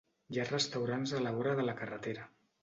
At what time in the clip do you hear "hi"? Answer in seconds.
0.35-0.39